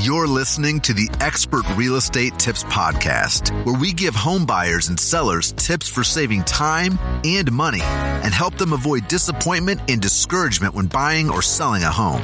You're 0.00 0.26
listening 0.26 0.80
to 0.80 0.94
the 0.94 1.08
Expert 1.20 1.64
Real 1.76 1.96
Estate 1.96 2.38
Tips 2.38 2.64
Podcast, 2.64 3.50
where 3.64 3.78
we 3.78 3.92
give 3.92 4.14
home 4.14 4.46
buyers 4.46 4.88
and 4.88 4.98
sellers 4.98 5.52
tips 5.52 5.86
for 5.86 6.02
saving 6.02 6.44
time 6.44 6.98
and 7.24 7.52
money 7.52 7.82
and 7.82 8.32
help 8.32 8.56
them 8.56 8.72
avoid 8.72 9.06
disappointment 9.06 9.80
and 9.88 10.00
discouragement 10.00 10.74
when 10.74 10.86
buying 10.86 11.30
or 11.30 11.42
selling 11.42 11.82
a 11.84 11.90
home. 11.90 12.22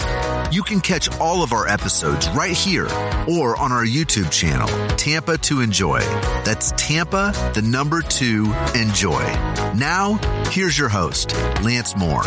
You 0.51 0.63
can 0.63 0.81
catch 0.81 1.11
all 1.21 1.43
of 1.43 1.53
our 1.53 1.69
episodes 1.69 2.29
right 2.31 2.57
here 2.57 2.87
or 3.29 3.57
on 3.57 3.71
our 3.71 3.85
YouTube 3.85 4.33
channel, 4.33 4.69
Tampa 4.97 5.37
to 5.39 5.61
Enjoy. 5.61 6.01
That's 6.45 6.73
Tampa, 6.73 7.33
the 7.55 7.63
number 7.63 8.01
two, 8.01 8.53
enjoy. 8.75 9.23
Now, 9.77 10.19
here's 10.51 10.77
your 10.77 10.89
host, 10.89 11.35
Lance 11.63 11.95
Moore. 11.97 12.25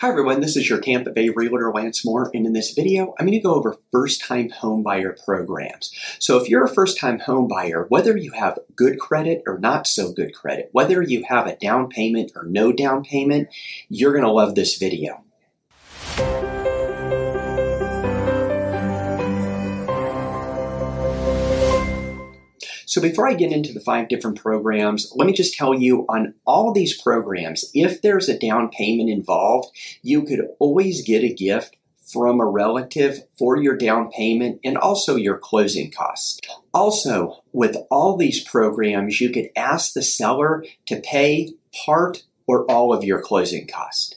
Hi 0.00 0.08
everyone, 0.08 0.40
this 0.40 0.56
is 0.56 0.66
your 0.66 0.80
Tampa 0.80 1.10
Bay 1.10 1.28
Realtor 1.28 1.70
Lance 1.74 2.06
Moore, 2.06 2.30
and 2.32 2.46
in 2.46 2.54
this 2.54 2.72
video, 2.72 3.14
I'm 3.18 3.26
going 3.26 3.38
to 3.38 3.38
go 3.38 3.54
over 3.54 3.76
first-time 3.92 4.48
homebuyer 4.48 5.22
programs. 5.26 5.92
So 6.18 6.38
if 6.40 6.48
you're 6.48 6.64
a 6.64 6.70
first-time 6.70 7.18
homebuyer, 7.20 7.84
whether 7.90 8.16
you 8.16 8.32
have 8.32 8.58
good 8.74 8.98
credit 8.98 9.42
or 9.46 9.58
not 9.58 9.86
so 9.86 10.10
good 10.10 10.34
credit, 10.34 10.70
whether 10.72 11.02
you 11.02 11.24
have 11.28 11.46
a 11.46 11.56
down 11.56 11.90
payment 11.90 12.32
or 12.34 12.44
no 12.44 12.72
down 12.72 13.04
payment, 13.04 13.50
you're 13.90 14.12
going 14.12 14.24
to 14.24 14.32
love 14.32 14.54
this 14.54 14.78
video. 14.78 15.22
So 22.90 23.00
before 23.00 23.28
I 23.28 23.34
get 23.34 23.52
into 23.52 23.72
the 23.72 23.78
five 23.78 24.08
different 24.08 24.42
programs, 24.42 25.12
let 25.14 25.24
me 25.24 25.32
just 25.32 25.54
tell 25.54 25.72
you 25.72 26.04
on 26.08 26.34
all 26.44 26.72
these 26.72 27.00
programs, 27.00 27.70
if 27.72 28.02
there's 28.02 28.28
a 28.28 28.36
down 28.36 28.68
payment 28.68 29.08
involved, 29.08 29.68
you 30.02 30.24
could 30.24 30.40
always 30.58 31.06
get 31.06 31.22
a 31.22 31.32
gift 31.32 31.76
from 32.12 32.40
a 32.40 32.44
relative 32.44 33.20
for 33.38 33.56
your 33.56 33.76
down 33.76 34.10
payment 34.10 34.58
and 34.64 34.76
also 34.76 35.14
your 35.14 35.38
closing 35.38 35.92
costs. 35.92 36.40
Also, 36.74 37.44
with 37.52 37.76
all 37.92 38.16
these 38.16 38.42
programs, 38.42 39.20
you 39.20 39.30
could 39.30 39.50
ask 39.54 39.92
the 39.92 40.02
seller 40.02 40.64
to 40.86 41.00
pay 41.00 41.54
part 41.86 42.24
or 42.48 42.68
all 42.68 42.92
of 42.92 43.04
your 43.04 43.22
closing 43.22 43.68
costs. 43.68 44.16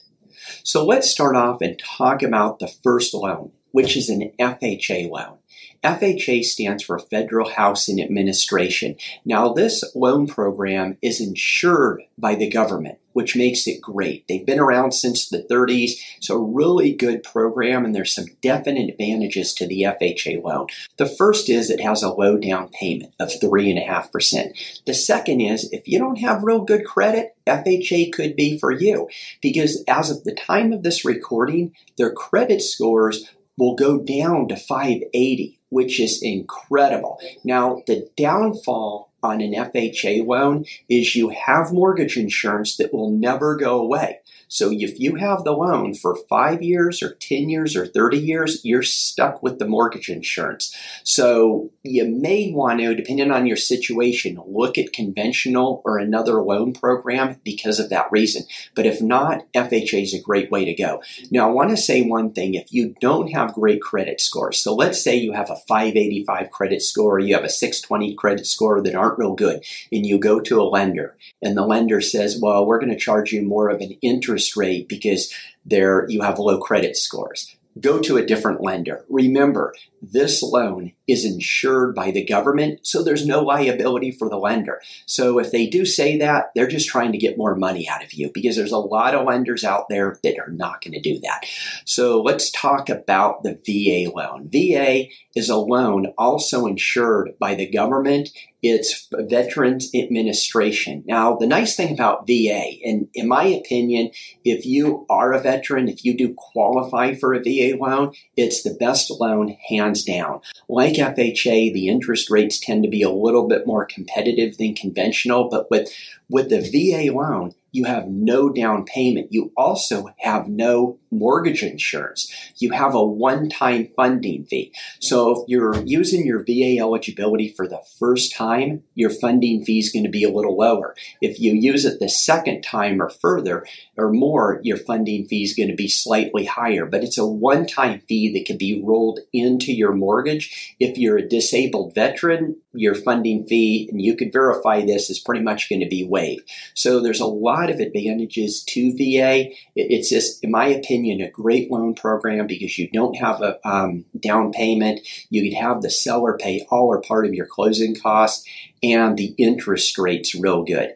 So 0.64 0.84
let's 0.84 1.08
start 1.08 1.36
off 1.36 1.60
and 1.60 1.78
talk 1.78 2.24
about 2.24 2.58
the 2.58 2.74
first 2.82 3.14
loan, 3.14 3.52
which 3.70 3.96
is 3.96 4.08
an 4.08 4.32
FHA 4.40 5.10
loan. 5.10 5.38
FHA 5.84 6.44
stands 6.44 6.82
for 6.82 6.98
Federal 6.98 7.50
Housing 7.50 8.00
Administration. 8.00 8.96
Now, 9.26 9.52
this 9.52 9.84
loan 9.94 10.26
program 10.26 10.96
is 11.02 11.20
insured 11.20 12.02
by 12.16 12.36
the 12.36 12.48
government, 12.48 12.98
which 13.12 13.36
makes 13.36 13.66
it 13.66 13.82
great. 13.82 14.26
They've 14.26 14.46
been 14.46 14.58
around 14.58 14.92
since 14.92 15.28
the 15.28 15.42
30s. 15.42 15.92
It's 16.16 16.30
a 16.30 16.38
really 16.38 16.94
good 16.94 17.22
program, 17.22 17.84
and 17.84 17.94
there's 17.94 18.14
some 18.14 18.24
definite 18.40 18.88
advantages 18.88 19.52
to 19.54 19.66
the 19.66 19.82
FHA 19.82 20.42
loan. 20.42 20.68
The 20.96 21.04
first 21.04 21.50
is 21.50 21.68
it 21.68 21.80
has 21.80 22.02
a 22.02 22.14
low 22.14 22.38
down 22.38 22.70
payment 22.70 23.12
of 23.20 23.28
3.5%. 23.28 24.84
The 24.86 24.94
second 24.94 25.42
is 25.42 25.70
if 25.70 25.86
you 25.86 25.98
don't 25.98 26.20
have 26.20 26.44
real 26.44 26.64
good 26.64 26.86
credit, 26.86 27.36
FHA 27.46 28.10
could 28.14 28.36
be 28.36 28.58
for 28.58 28.72
you 28.72 29.10
because 29.42 29.84
as 29.86 30.10
of 30.10 30.24
the 30.24 30.34
time 30.34 30.72
of 30.72 30.82
this 30.82 31.04
recording, 31.04 31.74
their 31.98 32.10
credit 32.10 32.62
scores 32.62 33.30
will 33.56 33.74
go 33.74 33.98
down 33.98 34.48
to 34.48 34.56
580, 34.56 35.60
which 35.74 35.98
is 35.98 36.22
incredible. 36.22 37.18
Now, 37.42 37.82
the 37.88 38.08
downfall 38.16 39.10
on 39.24 39.40
an 39.40 39.52
FHA 39.52 40.26
loan 40.26 40.64
is 40.88 41.16
you 41.16 41.30
have 41.30 41.72
mortgage 41.72 42.16
insurance 42.16 42.76
that 42.76 42.92
will 42.92 43.10
never 43.10 43.56
go 43.56 43.80
away. 43.80 44.20
So 44.48 44.70
if 44.70 45.00
you 45.00 45.16
have 45.16 45.42
the 45.42 45.52
loan 45.52 45.94
for 45.94 46.14
five 46.28 46.62
years 46.62 47.02
or 47.02 47.14
10 47.14 47.48
years 47.48 47.74
or 47.74 47.86
30 47.86 48.18
years, 48.18 48.64
you're 48.64 48.82
stuck 48.82 49.42
with 49.42 49.58
the 49.58 49.66
mortgage 49.66 50.08
insurance. 50.08 50.72
So 51.02 51.70
you 51.82 52.04
may 52.04 52.52
want 52.52 52.78
to, 52.78 52.94
depending 52.94 53.32
on 53.32 53.46
your 53.46 53.56
situation, 53.56 54.40
look 54.46 54.78
at 54.78 54.92
conventional 54.92 55.82
or 55.84 55.98
another 55.98 56.42
loan 56.42 56.72
program 56.72 57.40
because 57.42 57.80
of 57.80 57.90
that 57.90 58.12
reason. 58.12 58.44
But 58.76 58.86
if 58.86 59.02
not, 59.02 59.50
FHA 59.54 60.02
is 60.02 60.14
a 60.14 60.20
great 60.20 60.52
way 60.52 60.64
to 60.66 60.74
go. 60.74 61.02
Now, 61.32 61.48
I 61.48 61.52
want 61.52 61.70
to 61.70 61.76
say 61.76 62.02
one 62.02 62.32
thing. 62.32 62.54
If 62.54 62.72
you 62.72 62.94
don't 63.00 63.32
have 63.32 63.54
great 63.54 63.82
credit 63.82 64.20
scores, 64.20 64.58
so 64.58 64.74
let's 64.74 65.02
say 65.02 65.16
you 65.16 65.32
have 65.32 65.50
a 65.50 65.56
585 65.66 66.50
credit 66.50 66.82
score, 66.82 67.18
you 67.18 67.34
have 67.34 67.44
a 67.44 67.48
620 67.48 68.14
credit 68.14 68.46
score 68.46 68.80
that 68.82 68.94
aren't 68.94 69.13
real 69.18 69.34
good, 69.34 69.64
and 69.92 70.06
you 70.06 70.18
go 70.18 70.40
to 70.40 70.60
a 70.60 70.64
lender, 70.64 71.16
and 71.42 71.56
the 71.56 71.66
lender 71.66 72.00
says, 72.00 72.38
well, 72.40 72.66
we're 72.66 72.80
going 72.80 72.92
to 72.92 72.98
charge 72.98 73.32
you 73.32 73.42
more 73.42 73.68
of 73.68 73.80
an 73.80 73.92
interest 74.02 74.56
rate 74.56 74.88
because 74.88 75.32
there 75.64 76.06
you 76.08 76.22
have 76.22 76.38
low 76.38 76.58
credit 76.58 76.96
scores 76.96 77.56
go 77.80 78.00
to 78.00 78.16
a 78.16 78.26
different 78.26 78.62
lender. 78.62 79.04
Remember, 79.08 79.74
this 80.00 80.42
loan 80.42 80.92
is 81.08 81.24
insured 81.24 81.94
by 81.94 82.10
the 82.10 82.24
government, 82.24 82.86
so 82.86 83.02
there's 83.02 83.26
no 83.26 83.40
liability 83.40 84.12
for 84.12 84.28
the 84.28 84.36
lender. 84.36 84.80
So 85.06 85.38
if 85.38 85.50
they 85.50 85.66
do 85.66 85.84
say 85.84 86.18
that, 86.18 86.50
they're 86.54 86.68
just 86.68 86.88
trying 86.88 87.12
to 87.12 87.18
get 87.18 87.38
more 87.38 87.56
money 87.56 87.88
out 87.88 88.04
of 88.04 88.12
you 88.12 88.30
because 88.32 88.56
there's 88.56 88.72
a 88.72 88.78
lot 88.78 89.14
of 89.14 89.26
lenders 89.26 89.64
out 89.64 89.88
there 89.88 90.18
that 90.22 90.38
are 90.38 90.50
not 90.50 90.82
going 90.82 90.92
to 90.92 91.00
do 91.00 91.18
that. 91.20 91.46
So 91.84 92.22
let's 92.22 92.50
talk 92.50 92.88
about 92.88 93.42
the 93.42 93.54
VA 93.66 94.10
loan. 94.14 94.48
VA 94.50 95.06
is 95.34 95.48
a 95.48 95.56
loan 95.56 96.12
also 96.18 96.66
insured 96.66 97.32
by 97.38 97.54
the 97.54 97.70
government. 97.70 98.30
It's 98.66 99.08
Veterans 99.12 99.90
Administration. 99.94 101.04
Now, 101.04 101.36
the 101.36 101.46
nice 101.46 101.76
thing 101.76 101.92
about 101.92 102.26
VA, 102.26 102.78
and 102.82 103.08
in 103.12 103.28
my 103.28 103.44
opinion, 103.44 104.10
if 104.42 104.64
you 104.64 105.04
are 105.10 105.34
a 105.34 105.38
veteran, 105.38 105.86
if 105.86 106.02
you 106.02 106.16
do 106.16 106.32
qualify 106.32 107.14
for 107.14 107.34
a 107.34 107.42
VA 107.42 107.76
loan, 107.78 108.14
it's 108.38 108.62
the 108.62 108.72
best 108.80 109.10
loan 109.10 109.54
hands 109.68 110.02
down. 110.02 110.40
Like 110.66 110.94
FHA, 110.94 111.74
the 111.74 111.88
interest 111.88 112.30
rates 112.30 112.58
tend 112.58 112.84
to 112.84 112.88
be 112.88 113.02
a 113.02 113.10
little 113.10 113.46
bit 113.46 113.66
more 113.66 113.84
competitive 113.84 114.56
than 114.56 114.74
conventional, 114.74 115.50
but 115.50 115.70
with, 115.70 115.92
with 116.30 116.48
the 116.48 116.62
VA 116.62 117.12
loan, 117.12 117.54
you 117.74 117.84
have 117.84 118.06
no 118.06 118.48
down 118.48 118.84
payment. 118.84 119.32
You 119.32 119.52
also 119.56 120.06
have 120.18 120.48
no 120.48 120.98
mortgage 121.10 121.62
insurance. 121.62 122.32
You 122.58 122.70
have 122.70 122.94
a 122.94 123.04
one 123.04 123.48
time 123.48 123.88
funding 123.96 124.44
fee. 124.44 124.72
So 125.00 125.30
if 125.32 125.48
you're 125.48 125.82
using 125.84 126.24
your 126.24 126.44
VA 126.44 126.78
eligibility 126.78 127.48
for 127.48 127.66
the 127.66 127.80
first 127.98 128.34
time, 128.34 128.84
your 128.94 129.10
funding 129.10 129.64
fee 129.64 129.80
is 129.80 129.90
going 129.90 130.04
to 130.04 130.10
be 130.10 130.22
a 130.22 130.32
little 130.32 130.56
lower. 130.56 130.94
If 131.20 131.40
you 131.40 131.52
use 131.52 131.84
it 131.84 131.98
the 131.98 132.08
second 132.08 132.62
time 132.62 133.02
or 133.02 133.10
further 133.10 133.66
or 133.96 134.12
more, 134.12 134.60
your 134.62 134.76
funding 134.76 135.26
fee 135.26 135.42
is 135.42 135.54
going 135.54 135.68
to 135.68 135.74
be 135.74 135.88
slightly 135.88 136.44
higher. 136.44 136.86
But 136.86 137.02
it's 137.02 137.18
a 137.18 137.26
one 137.26 137.66
time 137.66 138.00
fee 138.08 138.32
that 138.34 138.46
can 138.46 138.56
be 138.56 138.82
rolled 138.84 139.18
into 139.32 139.72
your 139.72 139.92
mortgage. 139.92 140.76
If 140.78 140.96
you're 140.96 141.18
a 141.18 141.28
disabled 141.28 141.94
veteran, 141.94 142.56
your 142.72 142.94
funding 142.94 143.44
fee, 143.46 143.88
and 143.90 144.00
you 144.00 144.16
could 144.16 144.32
verify 144.32 144.84
this, 144.84 145.10
is 145.10 145.18
pretty 145.18 145.42
much 145.42 145.68
going 145.68 145.80
to 145.80 145.88
be 145.88 146.04
waived. 146.04 146.48
So 146.74 147.00
there's 147.00 147.20
a 147.20 147.26
lot 147.26 147.63
of 147.70 147.80
advantages 147.80 148.62
to 148.64 148.92
VA. 148.92 149.50
It's 149.74 150.08
just, 150.08 150.42
in 150.44 150.50
my 150.50 150.66
opinion, 150.66 151.20
a 151.20 151.30
great 151.30 151.70
loan 151.70 151.94
program 151.94 152.46
because 152.46 152.78
you 152.78 152.88
don't 152.90 153.16
have 153.16 153.40
a 153.40 153.58
um, 153.68 154.04
down 154.18 154.52
payment. 154.52 155.00
You 155.30 155.48
can 155.48 155.60
have 155.60 155.82
the 155.82 155.90
seller 155.90 156.36
pay 156.38 156.66
all 156.70 156.86
or 156.86 157.00
part 157.00 157.26
of 157.26 157.34
your 157.34 157.46
closing 157.46 157.94
costs, 157.94 158.48
and 158.82 159.16
the 159.16 159.34
interest 159.38 159.98
rate's 159.98 160.34
real 160.34 160.64
good. 160.64 160.94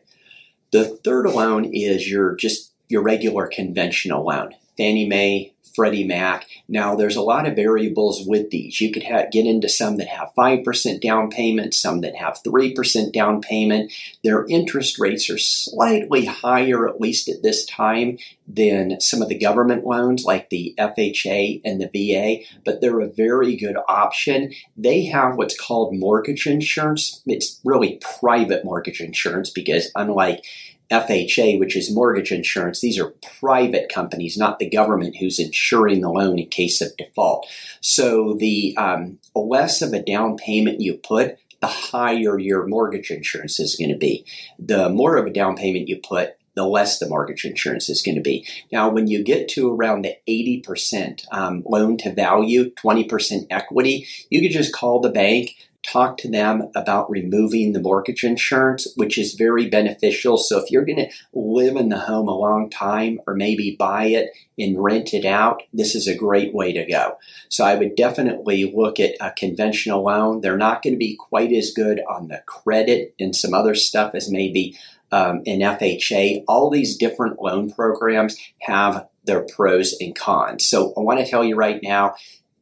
The 0.70 0.84
third 0.84 1.26
loan 1.26 1.64
is 1.72 2.10
your 2.10 2.36
just 2.36 2.72
your 2.88 3.02
regular 3.02 3.46
conventional 3.46 4.24
loan. 4.24 4.54
Fannie 4.78 5.06
Mae, 5.06 5.52
Freddie 5.74 6.04
Mac. 6.04 6.46
Now, 6.68 6.96
there's 6.96 7.14
a 7.14 7.22
lot 7.22 7.46
of 7.46 7.54
variables 7.54 8.26
with 8.26 8.50
these. 8.50 8.80
You 8.80 8.90
could 8.90 9.04
get 9.30 9.46
into 9.46 9.68
some 9.68 9.96
that 9.98 10.08
have 10.08 10.32
5% 10.36 11.00
down 11.00 11.30
payment, 11.30 11.72
some 11.72 12.00
that 12.00 12.16
have 12.16 12.42
3% 12.42 13.12
down 13.12 13.40
payment. 13.40 13.92
Their 14.24 14.44
interest 14.46 14.98
rates 14.98 15.30
are 15.30 15.38
slightly 15.38 16.24
higher, 16.24 16.88
at 16.88 17.00
least 17.00 17.28
at 17.28 17.42
this 17.42 17.64
time, 17.66 18.18
than 18.48 19.00
some 19.00 19.22
of 19.22 19.28
the 19.28 19.38
government 19.38 19.86
loans 19.86 20.24
like 20.24 20.50
the 20.50 20.74
FHA 20.78 21.60
and 21.64 21.80
the 21.80 21.90
VA, 21.92 22.44
but 22.64 22.80
they're 22.80 23.00
a 23.00 23.08
very 23.08 23.54
good 23.54 23.76
option. 23.88 24.52
They 24.76 25.04
have 25.04 25.36
what's 25.36 25.58
called 25.58 25.94
mortgage 25.94 26.46
insurance. 26.46 27.22
It's 27.26 27.60
really 27.62 28.00
private 28.18 28.64
mortgage 28.64 29.00
insurance 29.00 29.50
because, 29.50 29.92
unlike 29.94 30.42
FHA, 30.90 31.58
which 31.58 31.76
is 31.76 31.94
mortgage 31.94 32.32
insurance, 32.32 32.80
these 32.80 32.98
are 32.98 33.14
private 33.40 33.90
companies, 33.92 34.36
not 34.36 34.58
the 34.58 34.70
government 34.70 35.16
who's 35.16 35.38
insuring 35.38 36.00
the 36.00 36.10
loan 36.10 36.38
in 36.38 36.48
case 36.48 36.80
of 36.80 36.96
default. 36.96 37.46
So 37.80 38.34
the 38.34 38.74
um, 38.76 39.18
less 39.34 39.82
of 39.82 39.92
a 39.92 40.02
down 40.02 40.36
payment 40.36 40.80
you 40.80 40.94
put, 40.94 41.38
the 41.60 41.66
higher 41.66 42.38
your 42.38 42.66
mortgage 42.66 43.10
insurance 43.10 43.60
is 43.60 43.74
going 43.74 43.90
to 43.90 43.98
be. 43.98 44.24
The 44.58 44.88
more 44.88 45.16
of 45.16 45.26
a 45.26 45.32
down 45.32 45.56
payment 45.56 45.88
you 45.88 46.00
put, 46.02 46.36
the 46.58 46.66
less 46.66 46.98
the 46.98 47.08
mortgage 47.08 47.44
insurance 47.44 47.88
is 47.88 48.02
going 48.02 48.16
to 48.16 48.20
be. 48.20 48.46
Now, 48.72 48.88
when 48.88 49.06
you 49.06 49.22
get 49.22 49.48
to 49.50 49.72
around 49.72 50.02
the 50.02 50.16
80% 50.28 51.24
um, 51.30 51.62
loan 51.64 51.98
to 51.98 52.12
value, 52.12 52.72
20% 52.74 53.46
equity, 53.50 54.08
you 54.28 54.40
could 54.40 54.50
just 54.50 54.74
call 54.74 55.00
the 55.00 55.10
bank, 55.10 55.54
talk 55.90 56.18
to 56.18 56.30
them 56.30 56.70
about 56.74 57.10
removing 57.10 57.72
the 57.72 57.80
mortgage 57.80 58.24
insurance, 58.24 58.86
which 58.96 59.18
is 59.18 59.34
very 59.34 59.68
beneficial. 59.68 60.36
So 60.36 60.58
if 60.58 60.70
you're 60.70 60.84
going 60.84 60.96
to 60.96 61.10
live 61.32 61.76
in 61.76 61.88
the 61.88 61.98
home 61.98 62.28
a 62.28 62.36
long 62.36 62.70
time 62.70 63.20
or 63.26 63.34
maybe 63.34 63.76
buy 63.78 64.06
it 64.06 64.30
and 64.58 64.82
rent 64.82 65.14
it 65.14 65.24
out, 65.24 65.62
this 65.72 65.94
is 65.94 66.06
a 66.06 66.16
great 66.16 66.54
way 66.54 66.72
to 66.72 66.84
go. 66.84 67.18
So 67.48 67.64
I 67.64 67.74
would 67.74 67.96
definitely 67.96 68.72
look 68.74 69.00
at 69.00 69.16
a 69.20 69.30
conventional 69.30 70.04
loan. 70.04 70.40
They're 70.40 70.56
not 70.56 70.82
going 70.82 70.94
to 70.94 70.98
be 70.98 71.16
quite 71.16 71.52
as 71.52 71.72
good 71.72 72.00
on 72.08 72.28
the 72.28 72.42
credit 72.46 73.14
and 73.18 73.34
some 73.34 73.54
other 73.54 73.74
stuff 73.74 74.14
as 74.14 74.30
maybe 74.30 74.78
um, 75.10 75.42
an 75.46 75.60
FHA. 75.60 76.44
All 76.46 76.70
these 76.70 76.96
different 76.96 77.40
loan 77.40 77.70
programs 77.70 78.36
have 78.60 79.08
their 79.24 79.42
pros 79.42 79.94
and 80.00 80.14
cons. 80.14 80.66
So 80.66 80.92
I 80.96 81.00
want 81.00 81.20
to 81.20 81.26
tell 81.26 81.44
you 81.44 81.54
right 81.54 81.80
now, 81.82 82.16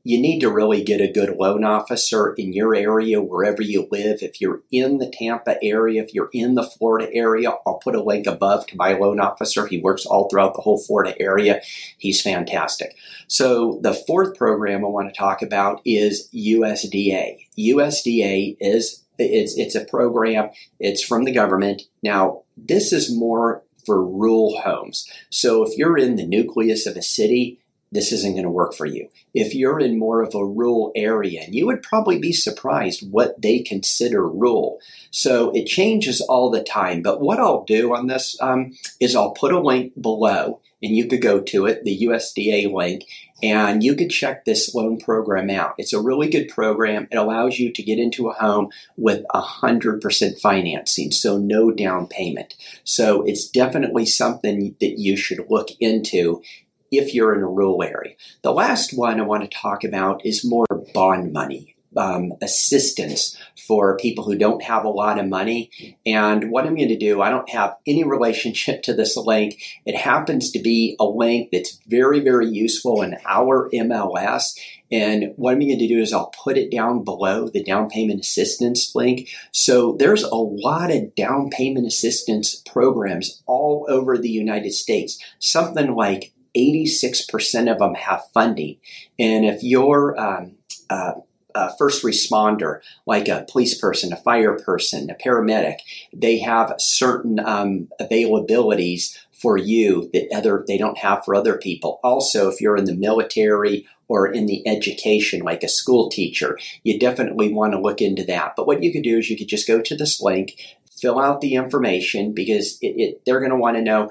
you 0.06 0.20
need 0.20 0.38
to 0.38 0.48
really 0.48 0.84
get 0.84 1.00
a 1.00 1.10
good 1.10 1.36
loan 1.36 1.64
officer 1.64 2.32
in 2.34 2.52
your 2.52 2.76
area, 2.76 3.20
wherever 3.20 3.60
you 3.60 3.88
live. 3.90 4.18
If 4.22 4.40
you're 4.40 4.62
in 4.70 4.98
the 4.98 5.10
Tampa 5.10 5.56
area, 5.60 6.00
if 6.00 6.14
you're 6.14 6.30
in 6.32 6.54
the 6.54 6.62
Florida 6.62 7.12
area, 7.12 7.50
I'll 7.66 7.78
put 7.78 7.96
a 7.96 8.02
link 8.02 8.28
above 8.28 8.68
to 8.68 8.76
my 8.76 8.92
loan 8.92 9.18
officer. 9.18 9.66
He 9.66 9.80
works 9.80 10.06
all 10.06 10.28
throughout 10.28 10.54
the 10.54 10.60
whole 10.62 10.78
Florida 10.78 11.20
area. 11.20 11.60
He's 11.98 12.22
fantastic. 12.22 12.94
So 13.26 13.80
the 13.82 13.94
fourth 13.94 14.38
program 14.38 14.84
I 14.84 14.88
want 14.88 15.12
to 15.12 15.18
talk 15.18 15.42
about 15.42 15.80
is 15.84 16.30
USDA. 16.32 17.38
USDA 17.58 18.58
is 18.60 19.02
it's 19.18 19.58
it's 19.58 19.74
a 19.74 19.84
program. 19.86 20.50
It's 20.78 21.02
from 21.02 21.24
the 21.24 21.32
government. 21.32 21.82
Now 22.04 22.42
this 22.56 22.92
is 22.92 23.12
more 23.12 23.64
for 23.84 24.06
rural 24.06 24.60
homes. 24.60 25.10
So 25.30 25.64
if 25.64 25.76
you're 25.76 25.98
in 25.98 26.14
the 26.14 26.26
nucleus 26.26 26.86
of 26.86 26.96
a 26.96 27.02
city, 27.02 27.58
this 27.92 28.12
isn't 28.12 28.32
going 28.32 28.44
to 28.44 28.50
work 28.50 28.74
for 28.74 28.86
you. 28.86 29.08
If 29.32 29.54
you're 29.54 29.80
in 29.80 29.98
more 29.98 30.22
of 30.22 30.34
a 30.34 30.44
rural 30.44 30.92
area, 30.96 31.42
and 31.42 31.54
you 31.54 31.66
would 31.66 31.82
probably 31.82 32.18
be 32.18 32.32
surprised 32.32 33.10
what 33.10 33.40
they 33.40 33.60
consider 33.60 34.28
rural. 34.28 34.80
So 35.10 35.50
it 35.52 35.66
changes 35.66 36.20
all 36.20 36.50
the 36.50 36.62
time. 36.62 37.02
But 37.02 37.20
what 37.20 37.38
I'll 37.38 37.64
do 37.64 37.94
on 37.94 38.06
this 38.06 38.36
um, 38.40 38.72
is 39.00 39.14
I'll 39.14 39.32
put 39.32 39.52
a 39.52 39.60
link 39.60 39.92
below, 40.00 40.60
and 40.82 40.96
you 40.96 41.06
could 41.06 41.22
go 41.22 41.40
to 41.40 41.66
it, 41.66 41.84
the 41.84 42.00
USDA 42.02 42.72
link, 42.72 43.06
and 43.42 43.82
you 43.82 43.94
could 43.94 44.10
check 44.10 44.44
this 44.44 44.74
loan 44.74 44.98
program 44.98 45.50
out. 45.50 45.74
It's 45.78 45.92
a 45.92 46.00
really 46.00 46.28
good 46.28 46.48
program. 46.48 47.06
It 47.10 47.16
allows 47.16 47.58
you 47.58 47.72
to 47.72 47.82
get 47.82 47.98
into 47.98 48.28
a 48.28 48.32
home 48.32 48.70
with 48.96 49.24
100% 49.34 50.40
financing, 50.40 51.10
so 51.12 51.38
no 51.38 51.70
down 51.70 52.06
payment. 52.06 52.54
So 52.84 53.22
it's 53.22 53.48
definitely 53.48 54.06
something 54.06 54.74
that 54.80 54.98
you 54.98 55.16
should 55.16 55.46
look 55.50 55.68
into 55.80 56.42
if 56.90 57.14
you're 57.14 57.34
in 57.34 57.42
a 57.42 57.48
rural 57.48 57.82
area. 57.82 58.14
The 58.42 58.52
last 58.52 58.96
one 58.96 59.20
I 59.20 59.24
want 59.24 59.50
to 59.50 59.56
talk 59.56 59.84
about 59.84 60.24
is 60.24 60.44
more 60.44 60.66
bond 60.94 61.32
money. 61.32 61.74
Um, 61.96 62.34
assistance 62.42 63.38
for 63.66 63.96
people 63.96 64.24
who 64.24 64.36
don't 64.36 64.62
have 64.62 64.84
a 64.84 64.90
lot 64.90 65.18
of 65.18 65.28
money. 65.28 65.96
And 66.04 66.50
what 66.50 66.66
I'm 66.66 66.76
going 66.76 66.88
to 66.88 66.98
do, 66.98 67.22
I 67.22 67.30
don't 67.30 67.48
have 67.48 67.76
any 67.86 68.04
relationship 68.04 68.82
to 68.82 68.92
this 68.92 69.16
link. 69.16 69.62
It 69.86 69.96
happens 69.96 70.50
to 70.50 70.58
be 70.58 70.94
a 71.00 71.06
link 71.06 71.48
that's 71.52 71.80
very, 71.86 72.20
very 72.20 72.48
useful 72.50 73.00
in 73.00 73.16
our 73.26 73.70
MLS. 73.70 74.58
And 74.90 75.32
what 75.36 75.52
I'm 75.52 75.60
going 75.60 75.78
to 75.78 75.88
do 75.88 76.00
is 76.00 76.12
I'll 76.12 76.32
put 76.44 76.56
it 76.56 76.70
down 76.70 77.02
below 77.02 77.48
the 77.48 77.62
down 77.62 77.88
payment 77.88 78.20
assistance 78.20 78.94
link. 78.94 79.30
So 79.52 79.96
there's 79.98 80.22
a 80.22 80.34
lot 80.34 80.90
of 80.90 81.14
down 81.14 81.50
payment 81.50 81.86
assistance 81.86 82.62
programs 82.66 83.42
all 83.46 83.86
over 83.88 84.16
the 84.16 84.28
United 84.28 84.72
States. 84.72 85.18
Something 85.38 85.94
like 85.94 86.32
86% 86.56 87.70
of 87.70 87.78
them 87.78 87.94
have 87.94 88.24
funding. 88.32 88.78
And 89.18 89.44
if 89.44 89.62
you're 89.62 90.18
um, 90.18 90.56
uh, 90.88 91.12
a 91.56 91.76
first 91.76 92.04
responder, 92.04 92.80
like 93.06 93.28
a 93.28 93.46
police 93.50 93.78
person, 93.78 94.12
a 94.12 94.16
fire 94.16 94.58
person, 94.58 95.10
a 95.10 95.14
paramedic, 95.14 95.78
they 96.12 96.38
have 96.38 96.74
certain 96.78 97.40
um, 97.40 97.88
availabilities 98.00 99.16
for 99.32 99.56
you 99.56 100.10
that 100.12 100.28
other 100.34 100.64
they 100.66 100.78
don't 100.78 100.98
have 100.98 101.24
for 101.24 101.34
other 101.34 101.56
people. 101.56 102.00
Also, 102.02 102.48
if 102.48 102.60
you're 102.60 102.76
in 102.76 102.84
the 102.84 102.94
military 102.94 103.86
or 104.08 104.26
in 104.28 104.46
the 104.46 104.66
education, 104.68 105.40
like 105.40 105.62
a 105.62 105.68
school 105.68 106.08
teacher, 106.08 106.58
you 106.84 106.98
definitely 106.98 107.52
want 107.52 107.72
to 107.72 107.80
look 107.80 108.00
into 108.00 108.24
that. 108.24 108.54
But 108.56 108.66
what 108.66 108.82
you 108.82 108.92
could 108.92 109.02
do 109.02 109.18
is 109.18 109.28
you 109.28 109.36
could 109.36 109.48
just 109.48 109.66
go 109.66 109.80
to 109.80 109.96
this 109.96 110.20
link, 110.20 110.60
fill 111.00 111.18
out 111.18 111.40
the 111.40 111.54
information 111.54 112.32
because 112.32 112.78
it, 112.80 112.94
it, 113.00 113.22
they're 113.26 113.40
going 113.40 113.50
to 113.50 113.56
want 113.56 113.76
to 113.76 113.82
know 113.82 114.10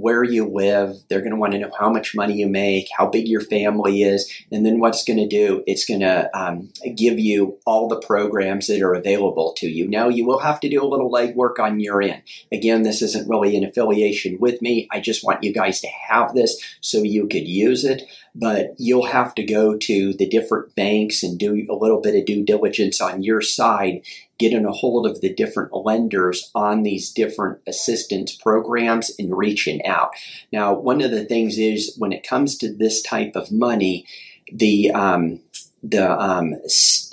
where 0.00 0.24
you 0.24 0.46
live. 0.46 0.96
They're 1.08 1.20
going 1.20 1.32
to 1.32 1.38
want 1.38 1.52
to 1.52 1.58
know 1.58 1.70
how 1.78 1.90
much 1.90 2.14
money 2.14 2.34
you 2.34 2.48
make, 2.48 2.88
how 2.96 3.06
big 3.06 3.28
your 3.28 3.40
family 3.40 4.02
is, 4.02 4.32
and 4.52 4.64
then 4.64 4.78
what's 4.78 5.04
going 5.04 5.18
to 5.18 5.28
do? 5.28 5.62
It's 5.66 5.84
going 5.84 6.00
to 6.00 6.30
um, 6.38 6.70
give 6.94 7.18
you 7.18 7.58
all 7.66 7.88
the 7.88 8.00
programs 8.00 8.66
that 8.66 8.82
are 8.82 8.94
available 8.94 9.54
to 9.58 9.68
you. 9.68 9.88
Now, 9.88 10.08
you 10.08 10.26
will 10.26 10.38
have 10.38 10.60
to 10.60 10.68
do 10.68 10.82
a 10.82 10.86
little 10.86 11.10
legwork 11.10 11.58
on 11.58 11.80
your 11.80 12.02
end. 12.02 12.22
Again, 12.52 12.82
this 12.82 13.02
isn't 13.02 13.28
really 13.28 13.56
an 13.56 13.64
affiliation 13.64 14.38
with 14.40 14.62
me. 14.62 14.88
I 14.90 15.00
just 15.00 15.24
want 15.24 15.42
you 15.42 15.52
guys 15.52 15.80
to 15.80 15.88
have 15.88 16.34
this 16.34 16.62
so 16.80 17.02
you 17.02 17.26
could 17.28 17.46
use 17.46 17.84
it 17.84 18.02
but 18.38 18.74
you'll 18.76 19.06
have 19.06 19.34
to 19.34 19.42
go 19.42 19.76
to 19.76 20.12
the 20.12 20.28
different 20.28 20.74
banks 20.74 21.22
and 21.22 21.38
do 21.38 21.66
a 21.70 21.74
little 21.74 22.00
bit 22.00 22.14
of 22.14 22.26
due 22.26 22.44
diligence 22.44 23.00
on 23.00 23.22
your 23.22 23.40
side, 23.40 24.02
getting 24.38 24.64
a 24.64 24.72
hold 24.72 25.06
of 25.06 25.20
the 25.20 25.32
different 25.32 25.74
lenders 25.74 26.50
on 26.54 26.82
these 26.82 27.10
different 27.10 27.58
assistance 27.66 28.34
programs 28.34 29.10
and 29.18 29.36
reaching 29.36 29.84
out. 29.86 30.10
Now, 30.52 30.74
one 30.74 31.00
of 31.00 31.10
the 31.10 31.24
things 31.24 31.58
is 31.58 31.94
when 31.98 32.12
it 32.12 32.26
comes 32.26 32.58
to 32.58 32.72
this 32.72 33.02
type 33.02 33.34
of 33.34 33.50
money, 33.50 34.06
the 34.52 34.90
um, 34.92 35.40
the 35.82 36.10
um, 36.10 36.54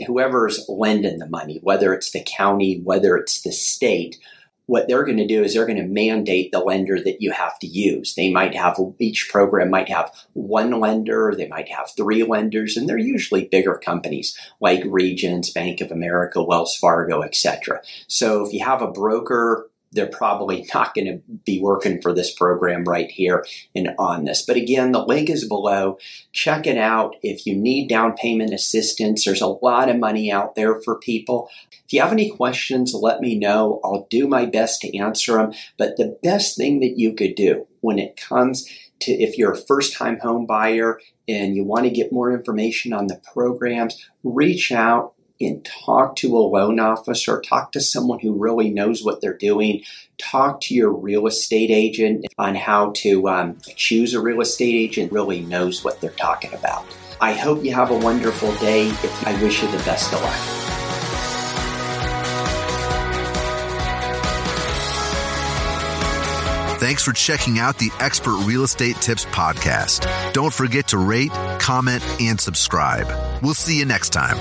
whoever's 0.07 0.65
lending 0.67 1.19
the 1.19 1.27
money, 1.27 1.59
whether 1.61 1.93
it's 1.93 2.11
the 2.11 2.23
county, 2.25 2.79
whether 2.83 3.15
it's 3.17 3.41
the 3.41 3.51
state, 3.51 4.17
what 4.65 4.87
they're 4.87 5.03
going 5.03 5.17
to 5.17 5.27
do 5.27 5.43
is 5.43 5.53
they're 5.53 5.65
going 5.65 5.77
to 5.77 5.87
mandate 5.87 6.51
the 6.51 6.59
lender 6.59 6.99
that 7.01 7.21
you 7.21 7.31
have 7.31 7.59
to 7.59 7.67
use. 7.67 8.15
They 8.15 8.31
might 8.31 8.55
have 8.55 8.79
each 8.99 9.29
program 9.29 9.69
might 9.69 9.89
have 9.89 10.11
one 10.33 10.79
lender, 10.79 11.33
they 11.37 11.47
might 11.47 11.69
have 11.69 11.91
three 11.95 12.23
lenders, 12.23 12.77
and 12.77 12.87
they're 12.87 12.97
usually 12.97 13.45
bigger 13.45 13.75
companies 13.75 14.37
like 14.61 14.83
Regions, 14.85 15.49
Bank 15.49 15.81
of 15.81 15.91
America, 15.91 16.43
Wells 16.43 16.75
Fargo, 16.75 17.21
etc. 17.21 17.81
So 18.07 18.45
if 18.45 18.53
you 18.53 18.63
have 18.63 18.81
a 18.81 18.91
broker 18.91 19.69
they're 19.93 20.07
probably 20.07 20.67
not 20.73 20.93
going 20.93 21.07
to 21.07 21.21
be 21.45 21.59
working 21.61 22.01
for 22.01 22.13
this 22.13 22.33
program 22.33 22.83
right 22.83 23.09
here 23.09 23.45
and 23.75 23.89
on 23.97 24.25
this. 24.25 24.43
But 24.45 24.57
again, 24.57 24.91
the 24.91 25.05
link 25.05 25.29
is 25.29 25.47
below. 25.47 25.97
Check 26.31 26.67
it 26.67 26.77
out. 26.77 27.15
If 27.21 27.45
you 27.45 27.55
need 27.55 27.87
down 27.87 28.13
payment 28.13 28.53
assistance, 28.53 29.25
there's 29.25 29.41
a 29.41 29.47
lot 29.47 29.89
of 29.89 29.97
money 29.97 30.31
out 30.31 30.55
there 30.55 30.81
for 30.81 30.99
people. 30.99 31.49
If 31.71 31.93
you 31.93 32.01
have 32.01 32.11
any 32.11 32.29
questions, 32.29 32.93
let 32.93 33.21
me 33.21 33.37
know. 33.37 33.79
I'll 33.83 34.07
do 34.09 34.27
my 34.27 34.45
best 34.45 34.81
to 34.81 34.97
answer 34.97 35.33
them. 35.33 35.53
But 35.77 35.97
the 35.97 36.17
best 36.23 36.57
thing 36.57 36.79
that 36.79 36.97
you 36.97 37.13
could 37.13 37.35
do 37.35 37.67
when 37.81 37.99
it 37.99 38.17
comes 38.17 38.67
to 39.01 39.11
if 39.11 39.37
you're 39.37 39.51
a 39.51 39.57
first 39.57 39.93
time 39.93 40.19
home 40.19 40.45
buyer 40.45 40.99
and 41.27 41.55
you 41.55 41.63
want 41.63 41.85
to 41.85 41.91
get 41.91 42.11
more 42.11 42.31
information 42.33 42.93
on 42.93 43.07
the 43.07 43.21
programs, 43.33 44.09
reach 44.23 44.71
out 44.71 45.13
and 45.45 45.63
talk 45.65 46.15
to 46.17 46.37
a 46.37 46.39
loan 46.39 46.79
officer, 46.79 47.41
talk 47.41 47.71
to 47.73 47.81
someone 47.81 48.19
who 48.19 48.33
really 48.33 48.69
knows 48.69 49.03
what 49.03 49.21
they're 49.21 49.37
doing, 49.37 49.83
talk 50.17 50.61
to 50.61 50.73
your 50.73 50.91
real 50.91 51.27
estate 51.27 51.71
agent 51.71 52.25
on 52.37 52.55
how 52.55 52.91
to 52.97 53.27
um, 53.29 53.57
choose 53.75 54.13
a 54.13 54.21
real 54.21 54.41
estate 54.41 54.75
agent 54.75 55.11
really 55.11 55.41
knows 55.41 55.83
what 55.83 56.01
they're 56.01 56.11
talking 56.11 56.53
about. 56.53 56.85
I 57.21 57.33
hope 57.33 57.63
you 57.63 57.73
have 57.73 57.91
a 57.91 57.97
wonderful 57.97 58.53
day. 58.55 58.91
I 59.25 59.39
wish 59.41 59.61
you 59.61 59.71
the 59.71 59.77
best 59.77 60.13
of 60.13 60.21
luck. 60.21 60.63
Thanks 66.83 67.01
for 67.01 67.13
checking 67.13 67.59
out 67.59 67.77
the 67.77 67.91
Expert 68.01 68.35
Real 68.43 68.63
Estate 68.63 68.97
Tips 68.97 69.23
podcast. 69.23 70.33
Don't 70.33 70.53
forget 70.53 70.89
to 70.89 70.97
rate, 70.97 71.31
comment, 71.57 72.03
and 72.19 72.37
subscribe. 72.41 73.07
We'll 73.41 73.53
see 73.53 73.79
you 73.79 73.85
next 73.85 74.09
time. 74.09 74.37